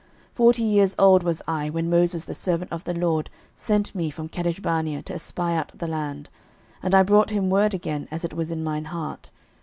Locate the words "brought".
7.03-7.29